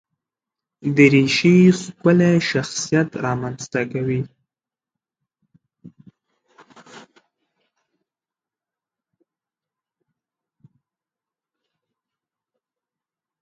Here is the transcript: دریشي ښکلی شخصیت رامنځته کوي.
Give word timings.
دریشي 0.95 1.55
ښکلی 1.79 2.31
شخصیت 2.49 3.09
رامنځته 3.25 3.81
کوي. 3.91 4.21